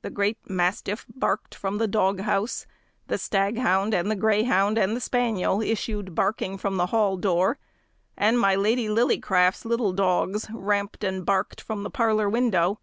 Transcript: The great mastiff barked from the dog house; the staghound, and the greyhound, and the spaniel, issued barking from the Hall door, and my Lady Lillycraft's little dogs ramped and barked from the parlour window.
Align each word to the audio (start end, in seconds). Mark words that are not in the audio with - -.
The 0.00 0.08
great 0.08 0.38
mastiff 0.48 1.04
barked 1.14 1.54
from 1.54 1.76
the 1.76 1.86
dog 1.86 2.20
house; 2.20 2.64
the 3.08 3.18
staghound, 3.18 3.92
and 3.92 4.10
the 4.10 4.16
greyhound, 4.16 4.78
and 4.78 4.96
the 4.96 4.98
spaniel, 5.00 5.60
issued 5.60 6.14
barking 6.14 6.56
from 6.56 6.78
the 6.78 6.86
Hall 6.86 7.18
door, 7.18 7.58
and 8.16 8.40
my 8.40 8.54
Lady 8.54 8.88
Lillycraft's 8.88 9.66
little 9.66 9.92
dogs 9.92 10.48
ramped 10.50 11.04
and 11.04 11.26
barked 11.26 11.60
from 11.60 11.82
the 11.82 11.90
parlour 11.90 12.30
window. 12.30 12.80